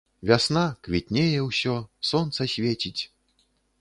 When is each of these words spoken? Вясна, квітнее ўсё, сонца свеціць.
Вясна, 0.29 0.61
квітнее 0.87 1.43
ўсё, 1.49 1.75
сонца 2.13 2.51
свеціць. 2.55 2.99